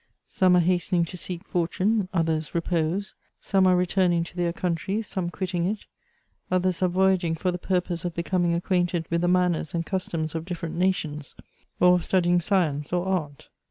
[0.27, 5.29] Some are hastening to seek fortune, others repose; some are returning to their country, some
[5.29, 5.85] quitting it;
[6.49, 10.33] others are voyaging for the pur pose of becoming acquainted with the manners and customs
[10.33, 11.35] of different nations,
[11.79, 13.49] or of studying science or art.